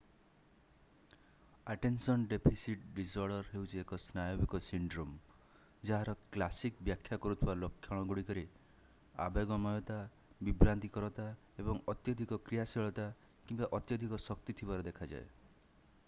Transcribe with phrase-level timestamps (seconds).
[1.73, 5.35] attention deficit disorder ହେଉଛି ଏକ ସ୍ନାୟବିକ ସିଣ୍ଡ୍ରୋମ
[5.91, 8.45] ଯାହାର କ୍ଲାସିକ୍ ବ୍ୟାଖ୍ୟା କରୁଥିବା ଲକ୍ଷଣଗୁଡିକରେ
[9.29, 9.99] ଆବେଗମୟତା
[10.51, 11.27] ବିଭ୍ରାନ୍ତିକରତା
[11.65, 13.07] ଏବଂ ଅତ୍ୟଧିକ କ୍ରିୟାଶୀଳତା
[13.51, 15.29] କିମ୍ବା ଅତ୍ୟଧିକ ଶକ୍ତି ଥିବାର ଦେଖାଯାଏ